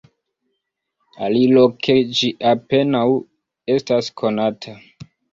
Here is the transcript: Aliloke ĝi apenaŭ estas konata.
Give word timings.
Aliloke 1.25 1.95
ĝi 2.19 2.29
apenaŭ 2.51 3.01
estas 3.75 4.09
konata. 4.23 4.75